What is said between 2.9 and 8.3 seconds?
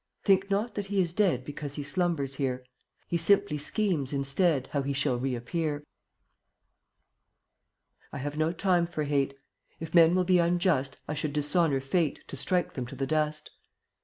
He simply schemes instead How he shall reappear. 59 I